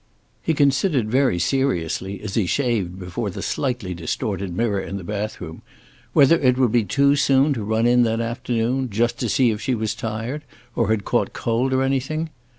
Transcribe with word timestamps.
He 0.41 0.55
considered 0.55 1.11
very 1.11 1.37
seriously, 1.37 2.21
as 2.21 2.33
he 2.33 2.47
shaved 2.47 2.97
before 2.97 3.29
the 3.29 3.43
slightly 3.43 3.93
distorted 3.93 4.51
mirror 4.51 4.81
in 4.81 4.97
the 4.97 5.03
bathroom, 5.03 5.61
whether 6.11 6.39
it 6.39 6.57
would 6.57 6.71
be 6.71 6.83
too 6.83 7.15
soon 7.15 7.53
to 7.53 7.63
run 7.63 7.85
in 7.85 8.01
that 8.01 8.19
afternoon, 8.19 8.89
just 8.89 9.19
to 9.19 9.29
see 9.29 9.51
if 9.51 9.61
she 9.61 9.75
was 9.75 9.93
tired, 9.93 10.41
or 10.75 10.87
had 10.89 11.05
caught 11.05 11.33
cold 11.33 11.71
or 11.71 11.83
anything? 11.83 12.31